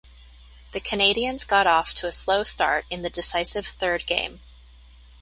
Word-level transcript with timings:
The 0.71 0.79
Canadians 0.79 1.43
got 1.43 1.67
off 1.67 1.93
to 1.93 2.07
a 2.07 2.11
slow 2.11 2.41
start 2.41 2.85
in 2.89 3.03
the 3.03 3.09
decisive 3.11 3.67
third 3.67 4.07
game. 4.07 4.39